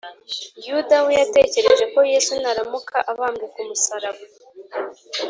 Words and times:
yuda 0.67 0.97
we 1.05 1.11
yatekereje 1.19 1.85
ko 1.93 1.99
yesu 2.11 2.31
naramuka 2.41 2.95
abambwe 3.11 3.45
ku 3.53 3.59
musaraba 3.67 4.21